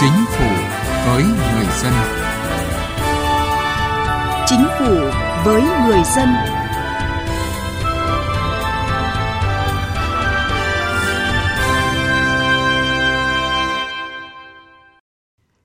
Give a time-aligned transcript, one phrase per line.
[0.00, 0.50] Chính phủ
[1.06, 1.92] với người dân.
[4.46, 4.94] Chính phủ
[5.44, 6.28] với người dân.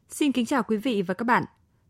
[0.09, 1.43] Xin kính chào quý vị và các bạn.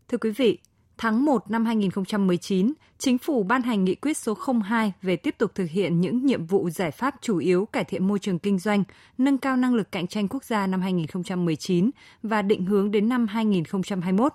[0.08, 0.58] Thưa quý vị,
[0.98, 4.38] tháng 1 năm 2019, Chính phủ ban hành nghị quyết số
[4.68, 8.08] 02 về tiếp tục thực hiện những nhiệm vụ giải pháp chủ yếu cải thiện
[8.08, 8.84] môi trường kinh doanh,
[9.18, 11.90] nâng cao năng lực cạnh tranh quốc gia năm 2019
[12.22, 14.32] và định hướng đến năm 2021.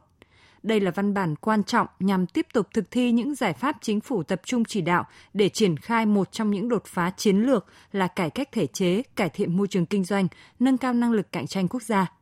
[0.63, 4.02] Đây là văn bản quan trọng nhằm tiếp tục thực thi những giải pháp chính
[4.02, 7.66] phủ tập trung chỉ đạo để triển khai một trong những đột phá chiến lược
[7.91, 10.27] là cải cách thể chế, cải thiện môi trường kinh doanh,
[10.59, 12.18] nâng cao năng lực cạnh tranh quốc gia.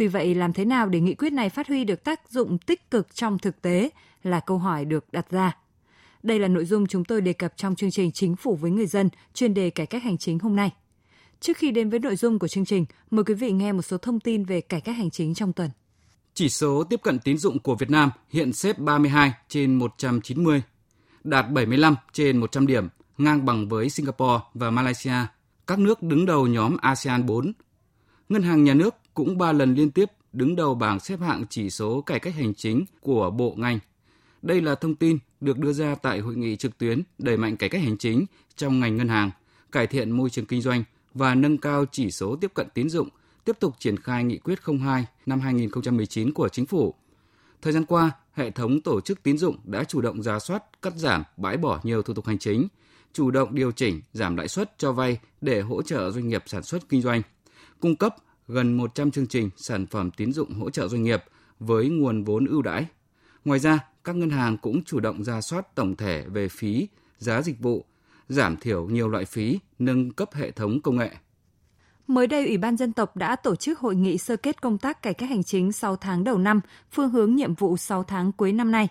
[0.00, 2.90] Tuy vậy, làm thế nào để nghị quyết này phát huy được tác dụng tích
[2.90, 3.90] cực trong thực tế
[4.22, 5.56] là câu hỏi được đặt ra.
[6.22, 8.86] Đây là nội dung chúng tôi đề cập trong chương trình Chính phủ với người
[8.86, 10.70] dân, chuyên đề cải cách hành chính hôm nay.
[11.40, 13.98] Trước khi đến với nội dung của chương trình, mời quý vị nghe một số
[13.98, 15.70] thông tin về cải cách hành chính trong tuần.
[16.34, 20.62] Chỉ số tiếp cận tín dụng của Việt Nam hiện xếp 32 trên 190,
[21.24, 25.26] đạt 75 trên 100 điểm, ngang bằng với Singapore và Malaysia,
[25.66, 27.52] các nước đứng đầu nhóm ASEAN 4.
[28.28, 31.70] Ngân hàng Nhà nước cũng 3 lần liên tiếp đứng đầu bảng xếp hạng chỉ
[31.70, 33.78] số cải cách hành chính của bộ ngành.
[34.42, 37.68] Đây là thông tin được đưa ra tại hội nghị trực tuyến đẩy mạnh cải
[37.68, 39.30] cách hành chính trong ngành ngân hàng,
[39.72, 43.08] cải thiện môi trường kinh doanh và nâng cao chỉ số tiếp cận tín dụng,
[43.44, 46.94] tiếp tục triển khai nghị quyết 02 năm 2019 của chính phủ.
[47.62, 50.92] Thời gian qua, hệ thống tổ chức tín dụng đã chủ động ra soát, cắt
[50.96, 52.68] giảm, bãi bỏ nhiều thủ tục hành chính,
[53.12, 56.62] chủ động điều chỉnh, giảm lãi suất cho vay để hỗ trợ doanh nghiệp sản
[56.62, 57.22] xuất kinh doanh,
[57.80, 58.16] cung cấp
[58.50, 61.24] gần 100 chương trình sản phẩm tín dụng hỗ trợ doanh nghiệp
[61.60, 62.86] với nguồn vốn ưu đãi.
[63.44, 66.88] Ngoài ra, các ngân hàng cũng chủ động ra soát tổng thể về phí,
[67.18, 67.84] giá dịch vụ,
[68.28, 71.10] giảm thiểu nhiều loại phí, nâng cấp hệ thống công nghệ.
[72.06, 75.02] Mới đây, Ủy ban dân tộc đã tổ chức hội nghị sơ kết công tác
[75.02, 78.52] cải cách hành chính 6 tháng đầu năm, phương hướng nhiệm vụ 6 tháng cuối
[78.52, 78.88] năm nay.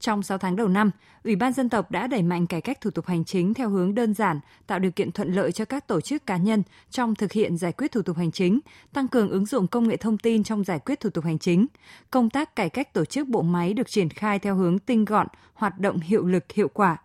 [0.00, 0.90] Trong 6 tháng đầu năm,
[1.24, 3.94] Ủy ban dân tộc đã đẩy mạnh cải cách thủ tục hành chính theo hướng
[3.94, 7.32] đơn giản, tạo điều kiện thuận lợi cho các tổ chức cá nhân trong thực
[7.32, 8.60] hiện giải quyết thủ tục hành chính,
[8.92, 11.66] tăng cường ứng dụng công nghệ thông tin trong giải quyết thủ tục hành chính.
[12.10, 15.26] Công tác cải cách tổ chức bộ máy được triển khai theo hướng tinh gọn,
[15.54, 16.96] hoạt động hiệu lực hiệu quả.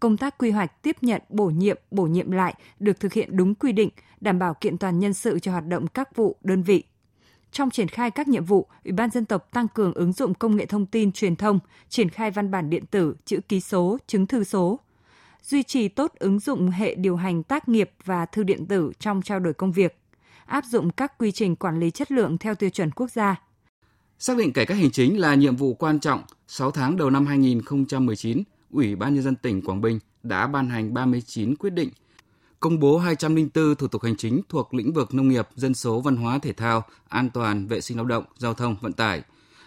[0.00, 3.54] Công tác quy hoạch tiếp nhận, bổ nhiệm, bổ nhiệm lại được thực hiện đúng
[3.54, 6.84] quy định, đảm bảo kiện toàn nhân sự cho hoạt động các vụ, đơn vị.
[7.52, 10.56] Trong triển khai các nhiệm vụ, Ủy ban dân tộc tăng cường ứng dụng công
[10.56, 11.58] nghệ thông tin truyền thông,
[11.88, 14.80] triển khai văn bản điện tử, chữ ký số, chứng thư số,
[15.42, 19.22] duy trì tốt ứng dụng hệ điều hành tác nghiệp và thư điện tử trong
[19.22, 19.98] trao đổi công việc,
[20.46, 23.42] áp dụng các quy trình quản lý chất lượng theo tiêu chuẩn quốc gia.
[24.18, 27.26] Xác định cải cách hành chính là nhiệm vụ quan trọng, 6 tháng đầu năm
[27.26, 31.88] 2019, Ủy ban nhân dân tỉnh Quảng Bình đã ban hành 39 quyết định
[32.62, 36.16] công bố 204 thủ tục hành chính thuộc lĩnh vực nông nghiệp, dân số, văn
[36.16, 39.22] hóa, thể thao, an toàn, vệ sinh lao động, giao thông, vận tải.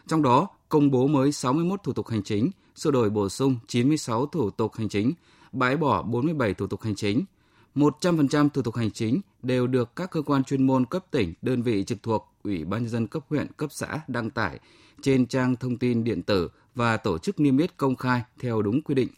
[0.08, 4.26] Trong đó, công bố mới 61 thủ tục hành chính, sửa đổi bổ sung 96
[4.26, 5.14] thủ tục hành chính,
[5.52, 7.26] bãi bỏ 47 thủ tục hành chính.
[7.76, 11.62] 100% thủ tục hành chính đều được các cơ quan chuyên môn cấp tỉnh, đơn
[11.62, 14.60] vị trực thuộc, Ủy ban nhân dân cấp huyện, cấp xã đăng tải
[15.02, 18.82] trên trang thông tin điện tử và tổ chức niêm yết công khai theo đúng
[18.82, 19.10] quy định.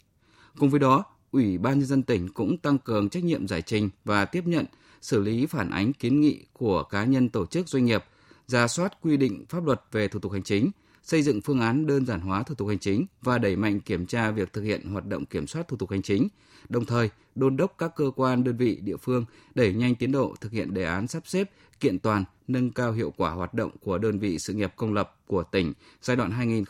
[0.58, 3.90] Cùng với đó, Ủy ban nhân dân tỉnh cũng tăng cường trách nhiệm giải trình
[4.04, 4.66] và tiếp nhận,
[5.00, 8.04] xử lý phản ánh kiến nghị của cá nhân tổ chức doanh nghiệp,
[8.46, 10.70] ra soát quy định pháp luật về thủ tục hành chính,
[11.02, 14.06] xây dựng phương án đơn giản hóa thủ tục hành chính và đẩy mạnh kiểm
[14.06, 16.28] tra việc thực hiện hoạt động kiểm soát thủ tục hành chính,
[16.68, 19.24] đồng thời đôn đốc các cơ quan đơn vị địa phương
[19.54, 21.50] đẩy nhanh tiến độ thực hiện đề án sắp xếp
[21.80, 25.16] kiện toàn, nâng cao hiệu quả hoạt động của đơn vị sự nghiệp công lập
[25.26, 25.72] của tỉnh
[26.02, 26.64] giai đoạn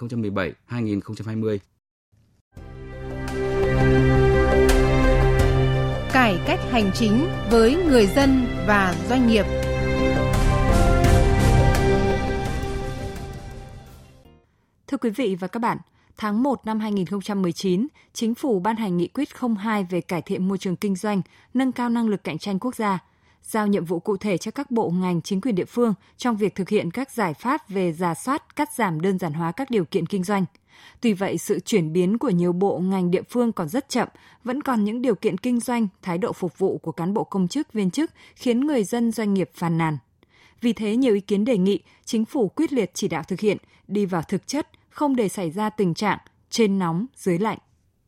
[0.68, 1.58] 2017-2020.
[6.28, 9.46] Cải cách hành chính với người dân và doanh nghiệp.
[14.86, 15.78] Thưa quý vị và các bạn,
[16.16, 19.28] tháng 1 năm 2019, Chính phủ ban hành nghị quyết
[19.58, 21.22] 02 về cải thiện môi trường kinh doanh,
[21.54, 22.98] nâng cao năng lực cạnh tranh quốc gia,
[23.42, 26.54] giao nhiệm vụ cụ thể cho các bộ ngành chính quyền địa phương trong việc
[26.54, 29.84] thực hiện các giải pháp về giả soát, cắt giảm đơn giản hóa các điều
[29.84, 30.44] kiện kinh doanh–
[31.00, 34.08] Tuy vậy, sự chuyển biến của nhiều bộ ngành địa phương còn rất chậm,
[34.44, 37.48] vẫn còn những điều kiện kinh doanh, thái độ phục vụ của cán bộ công
[37.48, 39.98] chức, viên chức khiến người dân doanh nghiệp phàn nàn.
[40.60, 43.56] Vì thế, nhiều ý kiến đề nghị chính phủ quyết liệt chỉ đạo thực hiện,
[43.88, 46.18] đi vào thực chất, không để xảy ra tình trạng
[46.50, 47.58] trên nóng dưới lạnh.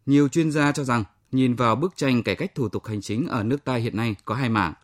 [0.06, 3.26] Nhiều chuyên gia cho rằng, nhìn vào bức tranh cải cách thủ tục hành chính
[3.26, 4.74] ở nước ta hiện nay có hai mảng.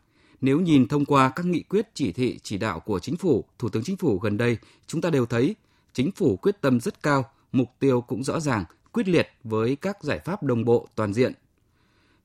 [0.40, 3.68] Nếu nhìn thông qua các nghị quyết chỉ thị chỉ đạo của chính phủ, thủ
[3.68, 5.54] tướng chính phủ gần đây, chúng ta đều thấy
[5.92, 7.24] chính phủ quyết tâm rất cao
[7.56, 11.32] mục tiêu cũng rõ ràng, quyết liệt với các giải pháp đồng bộ toàn diện.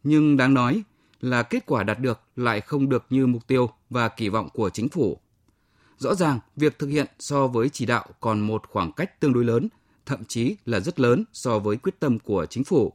[0.04, 0.84] Nhưng đáng nói
[1.22, 4.70] là kết quả đạt được lại không được như mục tiêu và kỳ vọng của
[4.70, 5.18] chính phủ.
[5.98, 9.44] Rõ ràng, việc thực hiện so với chỉ đạo còn một khoảng cách tương đối
[9.44, 9.70] lớn,
[10.06, 12.94] thậm chí là rất lớn so với quyết tâm của chính phủ.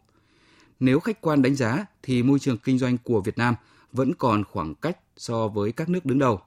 [0.80, 3.54] Nếu khách quan đánh giá thì môi trường kinh doanh của Việt Nam
[3.92, 6.40] vẫn còn khoảng cách so với các nước đứng đầu.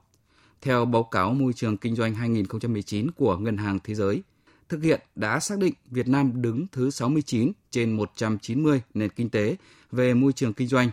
[0.62, 4.22] Theo báo cáo môi trường kinh doanh 2019 của Ngân hàng Thế giới,
[4.70, 9.56] thực hiện đã xác định Việt Nam đứng thứ 69 trên 190 nền kinh tế
[9.92, 10.90] về môi trường kinh doanh,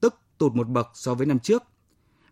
[0.00, 1.62] tức tụt một bậc so với năm trước.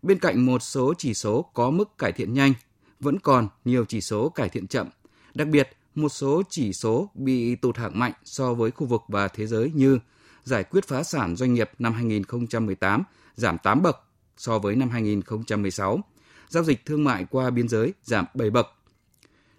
[0.02, 2.52] Bên cạnh một số chỉ số có mức cải thiện nhanh,
[3.00, 4.88] vẫn còn nhiều chỉ số cải thiện chậm.
[5.34, 9.28] Đặc biệt, một số chỉ số bị tụt hạng mạnh so với khu vực và
[9.28, 9.98] thế giới như
[10.44, 13.02] giải quyết phá sản doanh nghiệp năm 2018
[13.34, 13.96] giảm 8 bậc
[14.36, 16.00] so với năm 2016,
[16.48, 18.77] giao dịch thương mại qua biên giới giảm 7 bậc.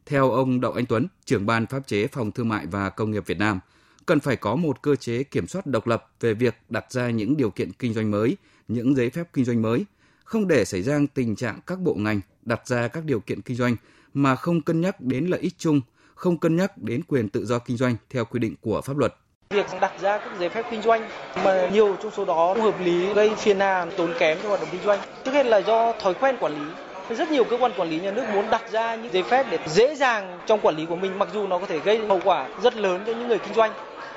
[0.10, 3.24] Theo ông Đậu Anh Tuấn, trưởng ban pháp chế Phòng Thương mại và Công nghiệp
[3.26, 3.60] Việt Nam,
[4.06, 7.38] cần phải có một cơ chế kiểm soát độc lập về việc đặt ra những
[7.38, 9.86] điều kiện kinh doanh mới, những giấy phép kinh doanh mới,
[10.24, 13.58] không để xảy ra tình trạng các bộ ngành đặt ra các điều kiện kinh
[13.58, 13.76] doanh
[14.14, 15.82] mà không cân nhắc đến lợi ích chung,
[16.16, 19.16] không cân nhắc đến quyền tự do kinh doanh theo quy định của pháp luật.
[19.50, 21.10] Việc đặt ra các giấy phép kinh doanh
[21.44, 24.62] mà nhiều trong số đó không hợp lý gây phiền hà, tốn kém cho hoạt
[24.62, 25.00] động kinh doanh.
[25.26, 26.89] Trước hết là do thói quen quản lý.
[27.18, 29.60] Rất nhiều cơ quan quản lý nhà nước muốn đặt ra những giấy phép để
[29.68, 32.50] dễ dàng trong quản lý của mình mặc dù nó có thể gây hậu quả
[32.64, 33.72] rất lớn cho những người kinh doanh.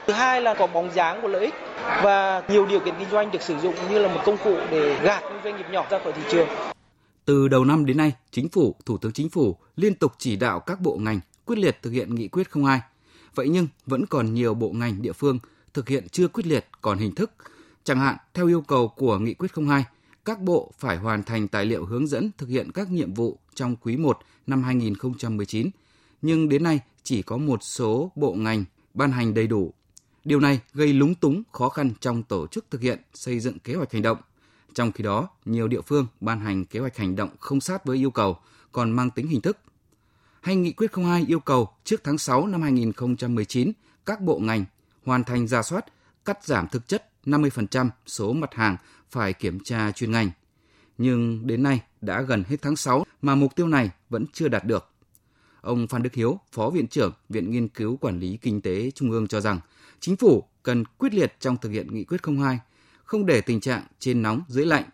[0.07, 1.55] Thứ hai là có bóng dáng của lợi ích
[2.03, 4.99] và nhiều điều kiện kinh doanh được sử dụng như là một công cụ để
[5.03, 6.49] gạt những doanh nghiệp nhỏ ra khỏi thị trường.
[7.25, 10.61] Từ đầu năm đến nay, Chính phủ, Thủ tướng Chính phủ liên tục chỉ đạo
[10.61, 12.81] các bộ ngành quyết liệt thực hiện nghị quyết 02
[13.35, 15.39] Vậy nhưng vẫn còn nhiều bộ ngành địa phương
[15.75, 17.33] thực hiện chưa quyết liệt còn hình thức.
[17.85, 19.85] Chẳng hạn, theo yêu cầu của Nghị quyết 02,
[20.25, 23.77] các bộ phải hoàn thành tài liệu hướng dẫn thực hiện các nhiệm vụ trong
[23.77, 25.71] quý 1 năm 2019,
[26.23, 28.65] nhưng đến nay chỉ có một số bộ ngành
[28.95, 29.73] ban hành đầy đủ.
[30.25, 33.75] Điều này gây lúng túng, khó khăn trong tổ chức thực hiện xây dựng kế
[33.75, 34.19] hoạch hành động.
[34.75, 37.97] Trong khi đó, nhiều địa phương ban hành kế hoạch hành động không sát với
[37.97, 38.37] yêu cầu,
[38.73, 39.59] còn mang tính hình thức–
[40.43, 43.73] hay Nghị quyết 02 yêu cầu trước tháng 6 năm 2019
[44.07, 44.65] các bộ ngành
[45.05, 45.85] hoàn thành ra soát,
[46.25, 48.77] cắt giảm thực chất 50% số mặt hàng
[49.11, 50.31] phải kiểm tra chuyên ngành.
[50.99, 54.65] Nhưng đến nay đã gần hết tháng 6 mà mục tiêu này vẫn chưa đạt
[54.65, 54.89] được.
[55.61, 59.11] Ông Phan Đức Hiếu, Phó Viện trưởng Viện Nghiên cứu Quản lý Kinh tế Trung
[59.11, 59.61] ương cho rằng
[60.01, 62.59] chính phủ cần quyết liệt trong thực hiện nghị quyết 02,
[63.05, 64.85] không để tình trạng trên nóng dưới lạnh.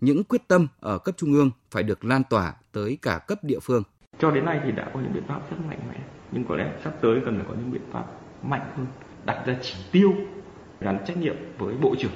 [0.00, 3.58] Những quyết tâm ở cấp trung ương phải được lan tỏa tới cả cấp địa
[3.62, 3.82] phương.
[4.18, 6.00] Cho đến nay thì đã có những biện pháp rất mạnh mẽ,
[6.32, 8.04] nhưng có lẽ sắp tới cần phải có những biện pháp
[8.42, 8.86] mạnh hơn,
[9.24, 10.14] đặt ra chỉ tiêu
[10.80, 12.12] gắn trách nhiệm với bộ trưởng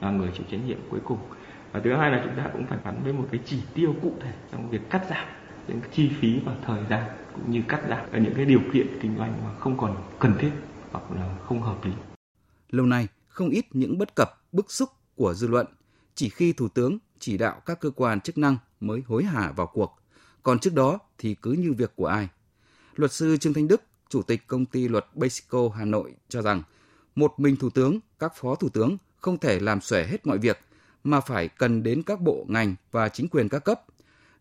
[0.00, 1.18] là người chịu trách nhiệm cuối cùng.
[1.72, 4.12] Và thứ hai là chúng ta cũng phải gắn với một cái chỉ tiêu cụ
[4.20, 5.26] thể trong việc cắt giảm
[5.68, 7.04] những chi phí và thời gian
[7.34, 10.34] cũng như cắt giảm ở những cái điều kiện kinh doanh mà không còn cần
[10.38, 10.50] thiết
[10.90, 11.92] hoặc là không hợp lý.
[12.70, 15.66] Lâu nay, không ít những bất cập, bức xúc của dư luận
[16.14, 19.66] chỉ khi Thủ tướng chỉ đạo các cơ quan chức năng mới hối hả vào
[19.66, 20.00] cuộc
[20.42, 22.28] còn trước đó thì cứ như việc của ai.
[22.96, 26.62] Luật sư Trương Thanh Đức, Chủ tịch công ty luật Basico Hà Nội cho rằng
[27.14, 30.58] một mình Thủ tướng, các phó Thủ tướng không thể làm xuể hết mọi việc
[31.04, 33.82] mà phải cần đến các bộ ngành và chính quyền các cấp.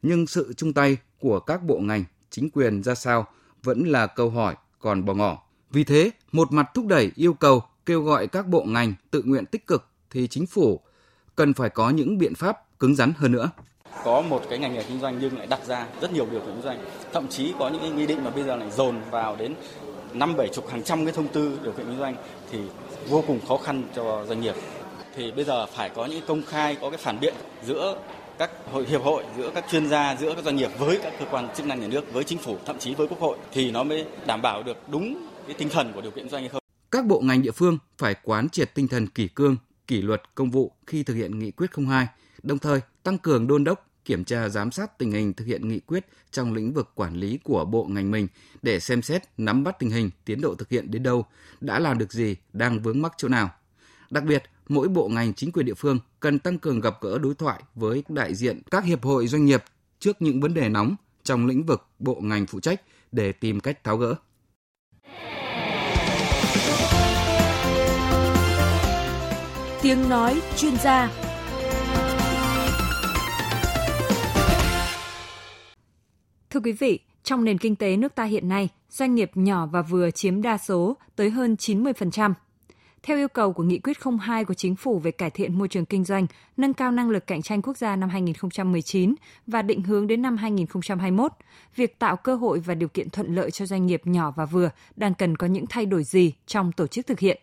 [0.02, 3.28] Nhưng sự chung tay của các bộ ngành, chính quyền ra sao
[3.64, 5.44] vẫn là câu hỏi còn bỏ ngỏ.
[5.72, 9.46] Vì thế, một mặt thúc đẩy yêu cầu kêu gọi các bộ ngành tự nguyện
[9.46, 10.80] tích cực thì chính phủ
[11.36, 13.50] cần phải có những biện pháp cứng rắn hơn nữa
[14.04, 16.50] có một cái ngành nghề kinh doanh nhưng lại đặt ra rất nhiều điều kiện
[16.54, 19.36] kinh doanh thậm chí có những cái nghị định mà bây giờ lại dồn vào
[19.36, 19.56] đến
[20.14, 22.16] năm bảy chục, hàng trăm cái thông tư điều kiện kinh doanh
[22.52, 22.60] thì
[23.10, 24.56] vô cùng khó khăn cho doanh nghiệp.
[25.16, 27.34] Thì bây giờ phải có những công khai, có cái phản biện
[27.66, 27.98] giữa
[28.38, 31.26] các hội, hiệp hội, giữa các chuyên gia, giữa các doanh nghiệp với các cơ
[31.32, 33.84] quan chức năng nhà nước, với chính phủ, thậm chí với quốc hội thì nó
[33.84, 36.62] mới đảm bảo được đúng cái tinh thần của điều kiện kinh doanh hay không.
[36.92, 40.52] Các bộ ngành địa phương phải quán triệt tinh thần kỷ cương, kỷ luật công
[40.52, 42.08] vụ khi thực hiện nghị quyết 02
[42.44, 45.80] đồng thời tăng cường đôn đốc kiểm tra giám sát tình hình thực hiện nghị
[45.80, 48.28] quyết trong lĩnh vực quản lý của bộ ngành mình
[48.62, 51.26] để xem xét nắm bắt tình hình tiến độ thực hiện đến đâu,
[51.62, 53.50] đã làm được gì, đang vướng mắc chỗ nào.
[54.10, 57.36] Đặc biệt, mỗi bộ ngành chính quyền địa phương cần tăng cường gặp gỡ đối
[57.36, 59.64] thoại với đại diện các hiệp hội doanh nghiệp
[60.00, 63.84] trước những vấn đề nóng trong lĩnh vực bộ ngành phụ trách để tìm cách
[63.84, 64.16] tháo gỡ.
[69.82, 71.29] Tiếng nói chuyên gia
[76.60, 79.82] Thưa quý vị, trong nền kinh tế nước ta hiện nay, doanh nghiệp nhỏ và
[79.82, 82.34] vừa chiếm đa số tới hơn 90%.
[83.04, 85.86] Theo yêu cầu của Nghị quyết 02 của Chính phủ về cải thiện môi trường
[85.86, 89.16] kinh doanh, nâng cao năng lực cạnh tranh quốc gia năm 2019
[89.48, 91.32] và định hướng đến năm 2021,
[91.76, 94.70] việc tạo cơ hội và điều kiện thuận lợi cho doanh nghiệp nhỏ và vừa
[94.96, 97.42] đang cần có những thay đổi gì trong tổ chức thực hiện.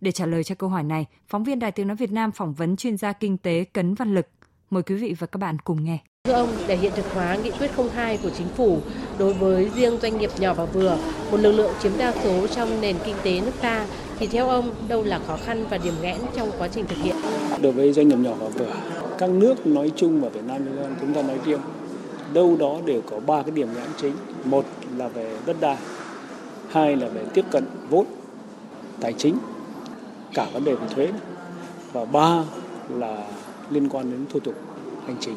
[0.00, 2.54] Để trả lời cho câu hỏi này, phóng viên Đài Tiếng Nói Việt Nam phỏng
[2.54, 4.28] vấn chuyên gia kinh tế Cấn Văn Lực.
[4.74, 5.98] Mời quý vị và các bạn cùng nghe.
[6.24, 8.78] Thưa ông, để hiện thực hóa nghị quyết 02 của chính phủ
[9.18, 10.96] đối với riêng doanh nghiệp nhỏ và vừa,
[11.30, 13.86] một lực lượng chiếm đa số trong nền kinh tế nước ta,
[14.18, 17.16] thì theo ông đâu là khó khăn và điểm nghẽn trong quá trình thực hiện?
[17.62, 18.72] Đối với doanh nghiệp nhỏ và vừa,
[19.18, 20.66] các nước nói chung và Việt Nam
[21.00, 21.60] chúng ta nói riêng,
[22.32, 24.14] đâu đó đều có ba cái điểm nghẽn chính.
[24.44, 24.64] Một
[24.96, 25.76] là về đất đai,
[26.70, 28.06] hai là về tiếp cận vốn,
[29.00, 29.38] tài chính,
[30.34, 31.08] cả vấn đề về thuế,
[31.92, 32.42] và ba
[32.88, 33.24] là
[33.70, 34.54] liên quan đến thủ tục
[35.06, 35.36] hành chính.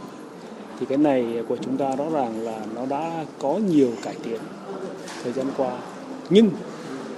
[0.80, 4.40] Thì cái này của chúng ta rõ ràng là nó đã có nhiều cải tiến
[5.24, 5.78] thời gian qua,
[6.30, 6.50] nhưng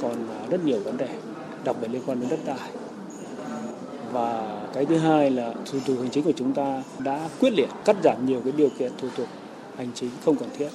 [0.02, 0.16] còn
[0.50, 1.10] rất nhiều vấn đề,
[1.64, 2.70] đặc biệt liên quan đến đất đai.
[4.12, 7.70] Và cái thứ hai là thủ tục hành chính của chúng ta đã quyết liệt
[7.86, 9.28] cắt giảm nhiều cái điều kiện thủ tục
[9.78, 10.70] hành chính không cần thiết,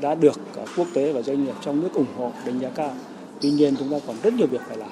[0.00, 2.94] đã được cả quốc tế và doanh nghiệp trong nước ủng hộ, đánh giá cao.
[3.40, 4.90] Tuy nhiên, chúng ta còn rất nhiều việc phải làm,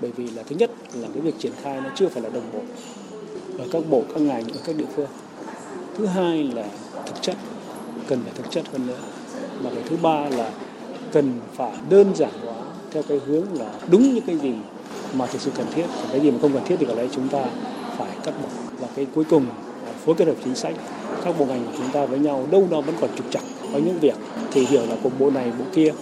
[0.00, 2.44] bởi vì là thứ nhất là cái việc triển khai nó chưa phải là đồng
[2.52, 2.60] bộ
[3.58, 5.06] ở các bộ, các ngành, ở các địa phương.
[5.98, 6.64] Thứ hai là
[7.06, 7.36] thực chất,
[8.08, 8.98] cần phải thực chất hơn nữa.
[9.62, 10.50] Và cái thứ ba là
[11.12, 12.54] cần phải đơn giản hóa
[12.92, 14.52] theo cái hướng là đúng những cái gì
[15.14, 15.86] mà thực sự cần thiết.
[16.02, 17.44] Còn cái gì mà không cần thiết thì có lẽ chúng ta
[17.98, 18.48] phải cắt bỏ.
[18.78, 19.46] Và cái cuối cùng
[20.04, 20.74] phối kết hợp chính sách.
[21.24, 23.78] Các bộ ngành của chúng ta với nhau đâu đó vẫn còn trục trặc có
[23.78, 24.14] những việc.
[24.52, 25.92] Thì hiểu là cùng bộ này, bộ kia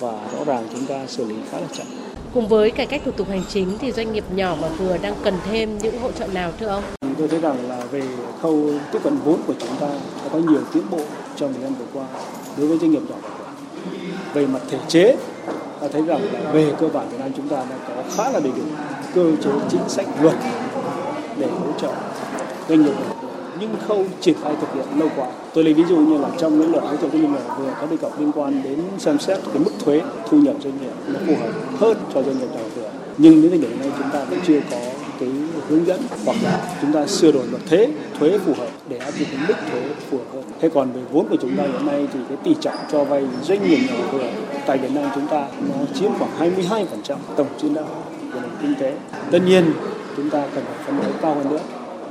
[0.00, 1.86] và rõ ràng chúng ta xử lý khá là chậm.
[2.34, 5.14] Cùng với cải cách thủ tục hành chính thì doanh nghiệp nhỏ và vừa đang
[5.24, 6.82] cần thêm những hỗ trợ nào thưa ông?
[7.18, 8.02] Tôi thấy rằng là về
[8.42, 9.86] khâu tiếp cận vốn của chúng ta
[10.24, 10.98] đã có nhiều tiến bộ
[11.36, 12.06] trong thời gian vừa qua
[12.58, 13.44] đối với doanh nghiệp nhỏ và vừa.
[14.34, 15.16] Về mặt thể chế,
[15.80, 18.40] ta thấy rằng là về cơ bản Việt Nam chúng ta đã có khá là
[18.40, 18.62] đầy đủ
[19.14, 20.36] cơ chế chính sách luật
[21.38, 21.92] để hỗ trợ
[22.68, 23.13] doanh nghiệp
[23.60, 25.28] nhưng khâu triển khai thực hiện lâu quá.
[25.54, 27.86] Tôi lấy ví dụ như là trong những luật hỗ trợ doanh nghiệp vừa có
[27.86, 31.20] đề cập liên quan đến xem xét cái mức thuế thu nhập doanh nghiệp nó
[31.26, 32.90] phù hợp hơn cho doanh nghiệp nhỏ vừa.
[33.18, 34.78] Nhưng đến thời điểm này chúng ta vẫn chưa có
[35.20, 35.28] cái
[35.68, 39.10] hướng dẫn hoặc là chúng ta sửa đổi luật thuế thuế phù hợp để áp
[39.18, 40.44] dụng cái mức thuế phù hợp hơn.
[40.60, 43.24] Thế còn về vốn của chúng ta hiện nay thì cái tỷ trọng cho vay
[43.42, 44.30] doanh nghiệp nhỏ vừa
[44.66, 47.84] tại Việt Nam chúng ta nó chiếm khoảng 22% tổng dư nợ
[48.32, 48.94] của nền kinh tế.
[49.30, 49.64] Tất nhiên,
[50.16, 51.60] chúng ta cần phải phấn đấu cao hơn nữa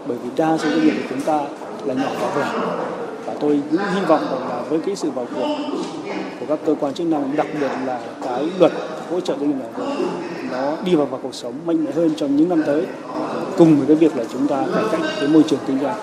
[0.07, 1.39] bởi vì đa số doanh nghiệp của chúng ta
[1.85, 2.45] là nhỏ và vừa.
[3.25, 5.47] Và tôi cũng hy vọng rằng là với cái sự vào cuộc
[6.39, 8.71] của các cơ quan chức năng đặc biệt là cái luật
[9.11, 9.85] hỗ trợ doanh nghiệp nhỏ
[10.51, 12.85] nó đi vào vào cuộc sống mạnh mẽ hơn trong những năm tới.
[13.57, 15.97] Cùng với cái việc là chúng ta cải cách cái môi trường kinh doanh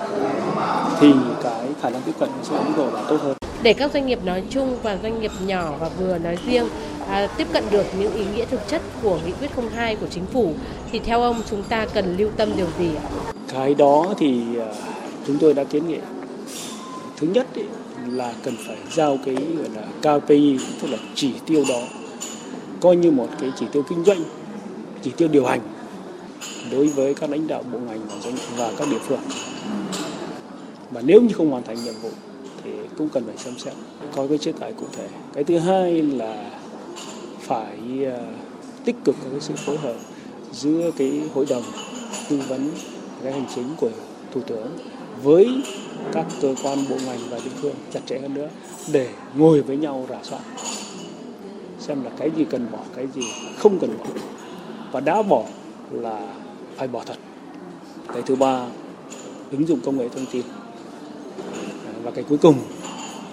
[1.01, 3.37] thì cái khả năng tiếp cận sẽ ứng độ là tốt hơn.
[3.63, 6.69] Để các doanh nghiệp nói chung và doanh nghiệp nhỏ và vừa nói riêng
[7.09, 10.27] à, tiếp cận được những ý nghĩa thực chất của nghị quyết 02 của chính
[10.27, 10.53] phủ
[10.93, 13.33] thì theo ông chúng ta cần lưu tâm điều gì ạ?
[13.53, 14.67] Cái đó thì à,
[15.27, 15.99] chúng tôi đã kiến nghị.
[17.17, 17.63] Thứ nhất ý,
[18.07, 21.83] là cần phải giao cái gọi là KPI tức là chỉ tiêu đó
[22.81, 24.23] coi như một cái chỉ tiêu kinh doanh,
[25.03, 25.61] chỉ tiêu điều hành
[26.71, 29.21] đối với các lãnh đạo bộ ngành và doanh và các địa phương.
[30.91, 32.11] Và nếu như không hoàn thành nhiệm vụ
[32.65, 33.75] thì cũng cần phải xem xét
[34.17, 35.09] có cái chế tài cụ thể.
[35.33, 36.51] Cái thứ hai là
[37.41, 38.19] phải à,
[38.85, 39.97] tích cực có cái sự phối hợp
[40.53, 41.63] giữa cái hội đồng
[42.29, 42.71] tư vấn
[43.23, 43.91] cái hành chính của
[44.35, 44.79] thủ tướng
[45.23, 45.63] với
[46.13, 48.49] các cơ quan, bộ ngành và địa phương chặt chẽ hơn nữa
[48.93, 50.41] để ngồi với nhau rà soát,
[51.79, 53.23] xem là cái gì cần bỏ, cái gì
[53.59, 54.05] không cần bỏ.
[54.93, 55.45] Và đã bỏ
[55.91, 56.35] là
[56.77, 57.17] phải bỏ thật.
[58.13, 58.67] Cái thứ ba,
[59.51, 60.43] ứng dụng công nghệ thông tin.
[62.03, 62.55] Và cái cuối cùng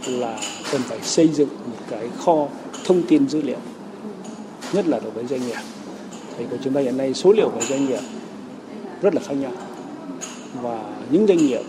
[0.07, 0.39] là
[0.71, 2.47] cần phải xây dựng một cái kho
[2.85, 3.59] thông tin dữ liệu,
[4.73, 5.57] nhất là đối với doanh nghiệp.
[6.37, 7.99] Thì của chúng ta hiện nay số liệu của doanh nghiệp
[9.01, 9.51] rất là khác nhau
[10.61, 11.61] và những doanh nghiệp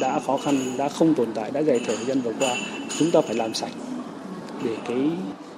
[0.00, 2.56] đã khó khăn đã không tồn tại đã giải thể thời gian vừa qua
[2.98, 3.72] chúng ta phải làm sạch
[4.64, 5.10] để cái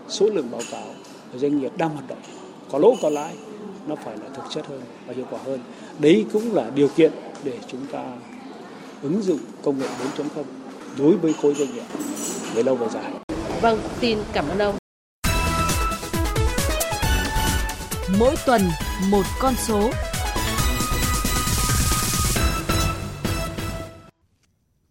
[0.09, 0.87] số lượng báo cáo
[1.33, 2.19] của doanh nghiệp đang hoạt động
[2.71, 3.35] có lỗ có lãi
[3.87, 5.61] nó phải là thực chất hơn và hiệu quả hơn
[5.99, 7.13] đấy cũng là điều kiện
[7.45, 8.05] để chúng ta
[9.03, 9.87] ứng dụng công nghệ
[10.17, 10.45] 4.0
[10.99, 11.85] đối với khối doanh nghiệp
[12.55, 13.13] về lâu về dài.
[13.63, 14.75] Vâng, xin cảm ơn ông.
[18.19, 18.63] Mỗi tuần
[19.11, 19.91] một con số.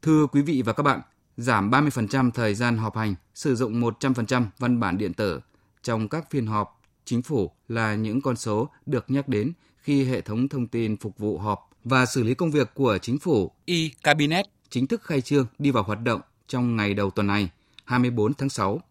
[0.04, 1.02] Thưa quý vị và các bạn,
[1.38, 5.40] giảm 30% thời gian họp hành, sử dụng 100% văn bản điện tử
[5.84, 10.22] trong các phiên họp chính phủ là những con số được nhắc đến khi hệ
[10.22, 14.46] thống thông tin phục vụ họp và xử lý công việc của chính phủ e-cabinet
[14.70, 17.50] chính thức khai trương đi vào hoạt động trong ngày đầu tuần này,
[17.86, 18.82] 24 tháng 6.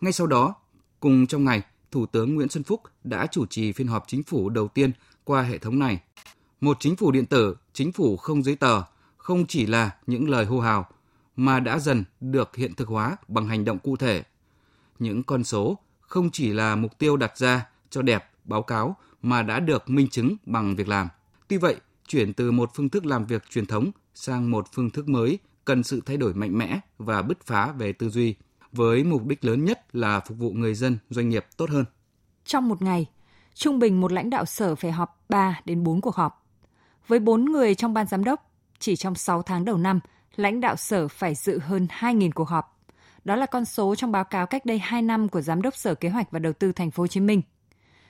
[0.00, 0.54] Ngay sau đó,
[1.00, 4.48] cùng trong ngày, Thủ tướng Nguyễn Xuân Phúc đã chủ trì phiên họp chính phủ
[4.48, 4.90] đầu tiên
[5.24, 6.00] qua hệ thống này.
[6.60, 8.82] Một chính phủ điện tử, chính phủ không giấy tờ,
[9.30, 10.86] không chỉ là những lời hô hào,
[11.36, 14.22] mà đã dần được hiện thực hóa bằng hành động cụ thể.
[14.98, 19.42] Những con số không chỉ là mục tiêu đặt ra cho đẹp báo cáo mà
[19.42, 21.08] đã được minh chứng bằng việc làm.
[21.48, 25.08] Tuy vậy, chuyển từ một phương thức làm việc truyền thống sang một phương thức
[25.08, 28.34] mới cần sự thay đổi mạnh mẽ và bứt phá về tư duy,
[28.72, 31.84] với mục đích lớn nhất là phục vụ người dân, doanh nghiệp tốt hơn.
[32.44, 33.06] Trong một ngày,
[33.54, 36.46] trung bình một lãnh đạo sở phải họp 3 đến 4 cuộc họp.
[37.06, 38.49] Với 4 người trong ban giám đốc,
[38.80, 40.00] chỉ trong 6 tháng đầu năm,
[40.36, 42.80] lãnh đạo sở phải dự hơn 2.000 cuộc họp.
[43.24, 45.94] Đó là con số trong báo cáo cách đây 2 năm của Giám đốc Sở
[45.94, 47.42] Kế hoạch và Đầu tư Thành phố Hồ Chí Minh.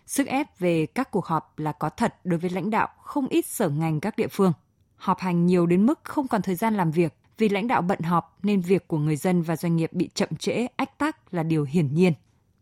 [0.07, 3.47] Sức ép về các cuộc họp là có thật đối với lãnh đạo không ít
[3.47, 4.53] sở ngành các địa phương.
[4.97, 8.01] Họp hành nhiều đến mức không còn thời gian làm việc vì lãnh đạo bận
[8.01, 11.43] họp nên việc của người dân và doanh nghiệp bị chậm trễ, ách tắc là
[11.43, 12.13] điều hiển nhiên.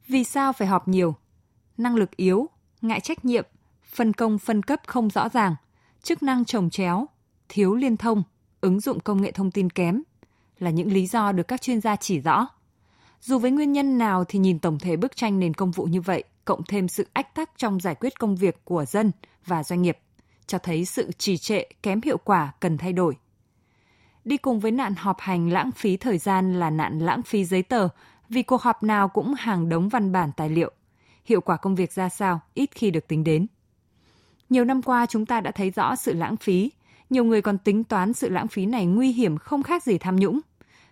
[0.08, 1.14] Vì sao phải họp nhiều?
[1.76, 2.46] Năng lực yếu,
[2.82, 3.46] ngại trách nhiệm,
[3.84, 5.54] phân công phân cấp không rõ ràng,
[6.02, 7.06] chức năng trồng chéo,
[7.48, 8.22] thiếu liên thông,
[8.60, 10.02] ứng dụng công nghệ thông tin kém
[10.58, 12.46] là những lý do được các chuyên gia chỉ rõ.
[13.20, 16.00] Dù với nguyên nhân nào thì nhìn tổng thể bức tranh nền công vụ như
[16.00, 19.12] vậy, cộng thêm sự ách tắc trong giải quyết công việc của dân
[19.46, 19.98] và doanh nghiệp,
[20.46, 23.16] cho thấy sự trì trệ kém hiệu quả cần thay đổi.
[24.24, 27.62] Đi cùng với nạn họp hành lãng phí thời gian là nạn lãng phí giấy
[27.62, 27.88] tờ,
[28.28, 30.72] vì cuộc họp nào cũng hàng đống văn bản tài liệu.
[31.24, 33.46] Hiệu quả công việc ra sao ít khi được tính đến.
[34.50, 36.70] Nhiều năm qua chúng ta đã thấy rõ sự lãng phí,
[37.10, 40.16] nhiều người còn tính toán sự lãng phí này nguy hiểm không khác gì tham
[40.16, 40.40] nhũng.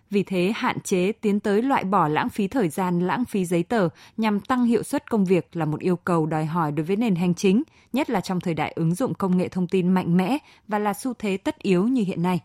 [0.09, 3.63] Vì thế, hạn chế tiến tới loại bỏ lãng phí thời gian, lãng phí giấy
[3.63, 6.95] tờ nhằm tăng hiệu suất công việc là một yêu cầu đòi hỏi đối với
[6.95, 10.17] nền hành chính, nhất là trong thời đại ứng dụng công nghệ thông tin mạnh
[10.17, 12.39] mẽ và là xu thế tất yếu như hiện nay.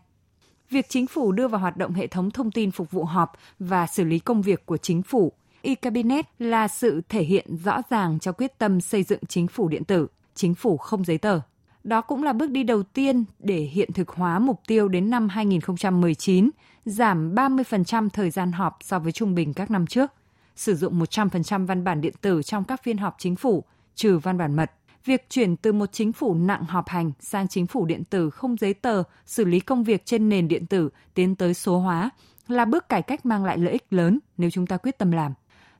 [0.69, 3.87] Việc chính phủ đưa vào hoạt động hệ thống thông tin phục vụ họp và
[3.87, 8.31] xử lý công việc của chính phủ e-cabinet là sự thể hiện rõ ràng cho
[8.31, 11.39] quyết tâm xây dựng chính phủ điện tử, chính phủ không giấy tờ.
[11.83, 15.29] Đó cũng là bước đi đầu tiên để hiện thực hóa mục tiêu đến năm
[15.29, 16.49] 2019,
[16.85, 20.11] giảm 30% thời gian họp so với trung bình các năm trước,
[20.55, 23.63] sử dụng 100% văn bản điện tử trong các phiên họp chính phủ,
[23.95, 24.71] trừ văn bản mật.
[25.05, 28.57] Việc chuyển từ một chính phủ nặng họp hành sang chính phủ điện tử không
[28.57, 32.09] giấy tờ, xử lý công việc trên nền điện tử, tiến tới số hóa
[32.47, 35.33] là bước cải cách mang lại lợi ích lớn nếu chúng ta quyết tâm làm.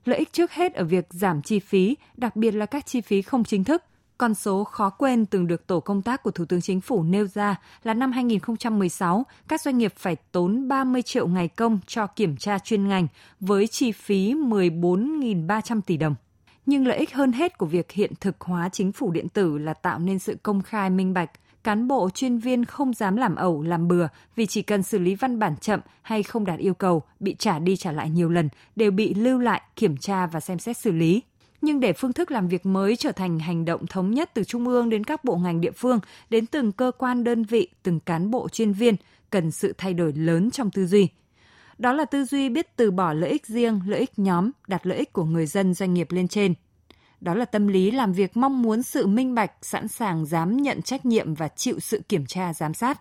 [0.04, 3.22] Lợi ích trước hết ở việc giảm chi phí, đặc biệt là các chi phí
[3.22, 3.82] không chính thức,
[4.18, 7.26] con số khó quên từng được tổ công tác của Thủ tướng Chính phủ nêu
[7.26, 12.36] ra là năm 2016, các doanh nghiệp phải tốn 30 triệu ngày công cho kiểm
[12.36, 13.06] tra chuyên ngành
[13.40, 16.14] với chi phí 14.300 tỷ đồng.
[16.66, 19.74] Nhưng lợi ích hơn hết của việc hiện thực hóa chính phủ điện tử là
[19.74, 21.30] tạo nên sự công khai minh bạch,
[21.64, 25.14] cán bộ chuyên viên không dám làm ẩu, làm bừa vì chỉ cần xử lý
[25.14, 28.48] văn bản chậm hay không đạt yêu cầu, bị trả đi trả lại nhiều lần,
[28.76, 31.22] đều bị lưu lại, kiểm tra và xem xét xử lý
[31.64, 34.68] nhưng để phương thức làm việc mới trở thành hành động thống nhất từ trung
[34.68, 36.00] ương đến các bộ ngành địa phương,
[36.30, 38.96] đến từng cơ quan đơn vị, từng cán bộ chuyên viên,
[39.30, 41.08] cần sự thay đổi lớn trong tư duy.
[41.78, 44.98] Đó là tư duy biết từ bỏ lợi ích riêng, lợi ích nhóm, đặt lợi
[44.98, 46.54] ích của người dân doanh nghiệp lên trên.
[47.20, 50.82] Đó là tâm lý làm việc mong muốn sự minh bạch, sẵn sàng dám nhận
[50.82, 53.00] trách nhiệm và chịu sự kiểm tra giám sát.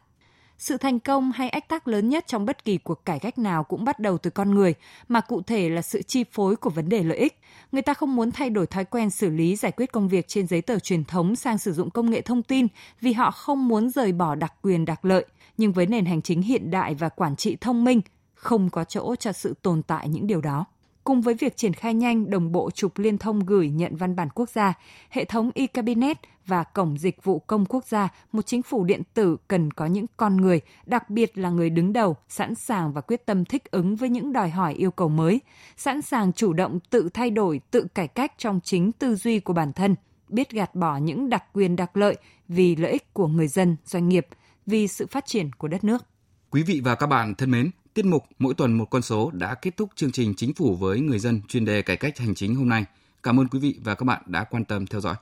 [0.58, 3.63] Sự thành công hay ách tắc lớn nhất trong bất kỳ cuộc cải cách nào
[3.63, 4.74] cũng bắt đầu từ con người,
[5.08, 7.39] mà cụ thể là sự chi phối của vấn đề lợi ích.
[7.72, 10.48] Người ta không muốn thay đổi thói quen xử lý giải quyết công việc trên
[10.48, 12.68] giấy tờ truyền thống sang sử dụng công nghệ thông tin
[13.02, 15.26] vì họ không muốn rời bỏ đặc quyền đặc lợi.
[15.58, 18.02] Nhưng với nền hành chính hiện đại và quản trị thông minh,
[18.36, 20.66] không có chỗ cho sự tồn tại những điều đó.
[21.04, 24.30] Cùng với việc triển khai nhanh đồng bộ trục liên thông gửi nhận văn bản
[24.36, 24.74] quốc gia,
[25.10, 29.38] hệ thống e-cabinet và cổng dịch vụ công quốc gia, một chính phủ điện tử
[29.48, 33.26] cần có những con người, đặc biệt là người đứng đầu, sẵn sàng và quyết
[33.26, 35.42] tâm thích ứng với những đòi hỏi yêu cầu mới,
[35.78, 39.54] sẵn sàng chủ động tự thay đổi, tự cải cách trong chính tư duy của
[39.54, 39.96] bản thân,
[40.30, 44.10] biết gạt bỏ những đặc quyền đặc lợi vì lợi ích của người dân, doanh
[44.10, 44.28] nghiệp,
[44.66, 46.06] vì sự phát triển của đất nước.
[46.50, 49.56] Quý vị và các bạn thân mến, Tiết mục Mỗi tuần một con số đã
[49.56, 52.56] kết thúc chương trình Chính phủ với người dân chuyên đề cải cách hành chính
[52.56, 52.86] hôm nay.
[53.23, 55.15] Cảm ơn quý vị và các bạn đã quan tâm theo dõi.